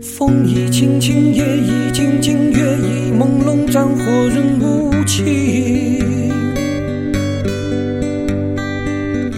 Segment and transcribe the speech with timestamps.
[0.00, 5.24] 风已轻轻，夜已静静，月已朦胧，战火仍无情。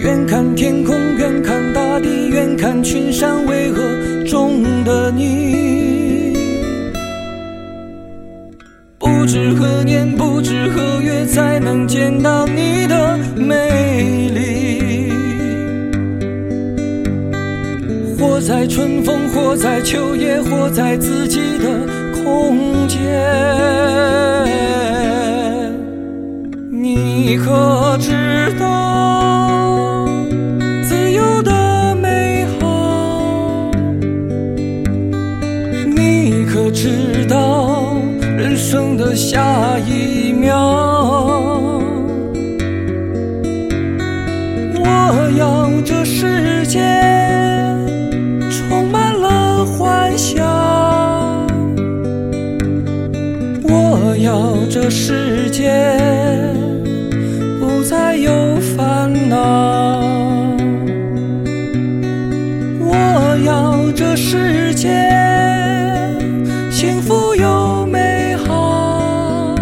[0.03, 0.97] 远看天空，
[2.61, 6.34] 看群山巍峨中的你。
[8.98, 15.11] 不知何年，不知何月，才能见到你的美丽。
[18.19, 21.89] 活在春风，活在秋叶，活在自己的
[22.23, 23.01] 空间。
[26.70, 28.12] 你可知
[36.71, 40.51] 知道人生的下一秒？
[44.79, 46.81] 我要这世界。
[48.51, 50.45] 充满了欢笑，
[53.63, 55.71] 我要这世界
[57.59, 58.31] 不再有
[58.77, 60.01] 烦恼，
[62.81, 64.50] 我要这世
[66.81, 69.55] 幸福又美好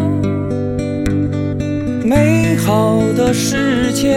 [2.04, 4.16] 美好的世界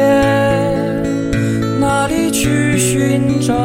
[1.79, 3.55] 哪里去寻找？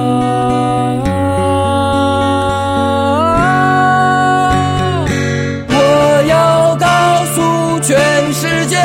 [5.69, 6.87] 我要告
[7.35, 8.79] 诉全世界